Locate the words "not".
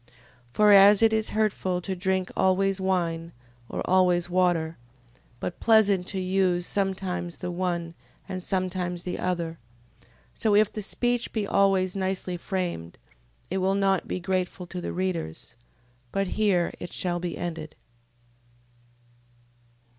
13.75-14.07